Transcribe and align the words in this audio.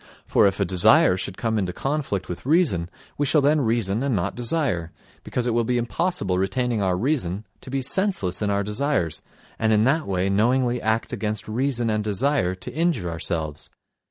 For 0.25 0.47
if 0.47 0.59
a 0.59 0.65
desire 0.65 1.15
should 1.15 1.37
come 1.37 1.59
into 1.59 1.73
conflict 1.73 2.27
with 2.27 2.43
reason 2.43 2.89
we 3.19 3.27
shall 3.27 3.39
then 3.41 3.61
reason 3.61 4.01
and 4.01 4.15
not 4.15 4.33
desire, 4.33 4.91
because 5.23 5.45
it 5.45 5.53
will 5.53 5.63
be 5.63 5.77
impossible 5.77 6.39
retaining 6.39 6.81
our 6.81 6.97
reason 6.97 7.45
to 7.61 7.69
be 7.69 7.83
senseless 7.83 8.41
in 8.41 8.49
our 8.49 8.63
desires, 8.63 9.21
and 9.59 9.71
in 9.71 9.83
that 9.83 10.07
way 10.07 10.27
knowingly 10.27 10.81
act 10.81 11.13
against 11.13 11.47
reason 11.47 11.91
and 11.91 12.03
desire 12.03 12.55
to 12.55 12.73
injure 12.73 13.11
ourselves. 13.11 13.69